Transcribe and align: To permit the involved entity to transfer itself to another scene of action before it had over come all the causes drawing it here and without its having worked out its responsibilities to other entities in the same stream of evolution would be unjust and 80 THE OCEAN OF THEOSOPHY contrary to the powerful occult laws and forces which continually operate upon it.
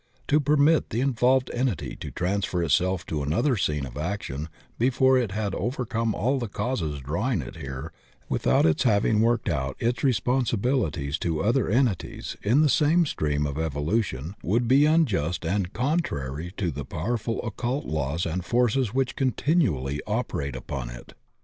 To 0.29 0.39
permit 0.39 0.89
the 0.89 0.99
involved 0.99 1.51
entity 1.53 1.95
to 1.97 2.09
transfer 2.09 2.63
itself 2.63 3.05
to 3.05 3.21
another 3.21 3.55
scene 3.55 3.85
of 3.85 3.97
action 3.99 4.49
before 4.79 5.15
it 5.15 5.29
had 5.31 5.53
over 5.53 5.85
come 5.85 6.15
all 6.15 6.39
the 6.39 6.47
causes 6.47 7.01
drawing 7.01 7.43
it 7.43 7.57
here 7.57 7.93
and 8.15 8.23
without 8.27 8.65
its 8.65 8.81
having 8.81 9.21
worked 9.21 9.47
out 9.47 9.75
its 9.77 10.03
responsibilities 10.03 11.19
to 11.19 11.43
other 11.43 11.69
entities 11.69 12.35
in 12.41 12.61
the 12.61 12.67
same 12.67 13.05
stream 13.05 13.45
of 13.45 13.59
evolution 13.59 14.33
would 14.41 14.67
be 14.67 14.87
unjust 14.87 15.45
and 15.45 15.65
80 15.67 15.69
THE 15.69 15.69
OCEAN 15.69 15.69
OF 15.69 15.69
THEOSOPHY 15.69 15.89
contrary 15.91 16.53
to 16.57 16.71
the 16.71 16.83
powerful 16.85 17.41
occult 17.43 17.85
laws 17.85 18.25
and 18.25 18.43
forces 18.43 18.95
which 18.95 19.15
continually 19.15 20.01
operate 20.07 20.55
upon 20.55 20.89
it. 20.89 21.13